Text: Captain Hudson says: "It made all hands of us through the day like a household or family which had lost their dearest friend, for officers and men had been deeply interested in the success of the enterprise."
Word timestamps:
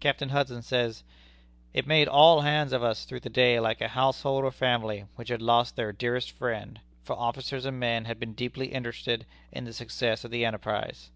Captain 0.00 0.30
Hudson 0.30 0.62
says: 0.62 1.04
"It 1.74 1.86
made 1.86 2.08
all 2.08 2.40
hands 2.40 2.72
of 2.72 2.82
us 2.82 3.04
through 3.04 3.20
the 3.20 3.28
day 3.28 3.60
like 3.60 3.82
a 3.82 3.88
household 3.88 4.42
or 4.42 4.50
family 4.50 5.04
which 5.16 5.28
had 5.28 5.42
lost 5.42 5.76
their 5.76 5.92
dearest 5.92 6.30
friend, 6.30 6.80
for 7.04 7.12
officers 7.14 7.66
and 7.66 7.78
men 7.78 8.06
had 8.06 8.18
been 8.18 8.32
deeply 8.32 8.68
interested 8.68 9.26
in 9.52 9.64
the 9.66 9.74
success 9.74 10.24
of 10.24 10.30
the 10.30 10.46
enterprise." 10.46 11.10